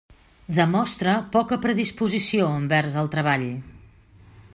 [0.59, 3.47] Demostra poca predisposició envers el treball.